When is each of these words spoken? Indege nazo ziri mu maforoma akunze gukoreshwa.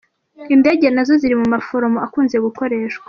Indege 0.55 0.85
nazo 0.89 1.13
ziri 1.21 1.35
mu 1.41 1.47
maforoma 1.53 1.97
akunze 2.05 2.35
gukoreshwa. 2.45 2.99